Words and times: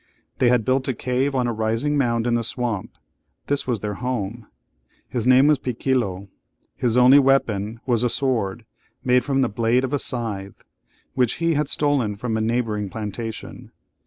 They 0.39 0.49
had 0.49 0.65
built 0.65 0.87
a 0.87 0.95
cave 0.95 1.35
on 1.35 1.45
a 1.45 1.53
rising 1.53 1.95
mound 1.95 2.25
in 2.25 2.33
the 2.33 2.43
swamp; 2.43 2.97
this 3.45 3.67
was 3.67 3.81
their 3.81 3.93
home. 3.93 4.47
His 5.07 5.27
name 5.27 5.45
was 5.45 5.59
Picquilo. 5.59 6.27
His 6.75 6.97
only 6.97 7.19
weapon 7.19 7.79
was 7.85 8.01
a 8.01 8.09
sword, 8.09 8.65
made 9.03 9.23
from 9.23 9.41
the 9.41 9.47
blade 9.47 9.83
of 9.83 9.93
a 9.93 9.99
scythe, 9.99 10.63
which 11.13 11.33
he 11.33 11.53
had 11.53 11.69
stolen 11.69 12.15
from 12.15 12.35
a 12.35 12.41
neighbouring 12.41 12.89
plantation. 12.89 13.69